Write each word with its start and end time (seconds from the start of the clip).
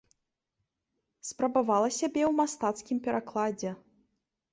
Спрабавала 1.29 1.89
сябе 1.99 2.23
ў 2.29 2.37
мастацкім 2.39 2.97
перакладзе. 3.09 3.75